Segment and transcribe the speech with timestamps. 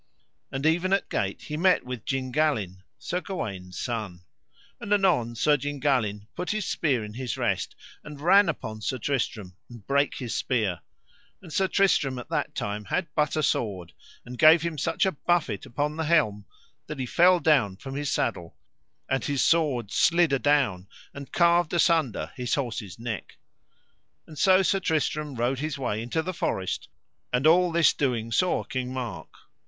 [0.51, 4.21] And even at gate he met with Gingalin, Sir Gawaine's son.
[4.79, 9.55] And anon Sir Gingalin put his spear in his rest, and ran upon Sir Tristram
[9.69, 10.81] and brake his spear;
[11.39, 13.93] and Sir Tristram at that time had but a sword,
[14.25, 16.45] and gave him such a buffet upon the helm
[16.87, 18.57] that he fell down from his saddle,
[19.07, 23.37] and his sword slid adown, and carved asunder his horse's neck.
[24.25, 26.87] And so Sir Tristram rode his way into the forest,
[27.31, 29.29] and all this doing saw King Mark.